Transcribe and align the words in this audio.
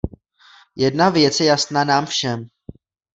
Jedna 0.75 1.09
věc 1.09 1.39
je 1.39 1.45
jasná 1.45 1.83
nám 1.83 2.05
všem. 2.05 2.47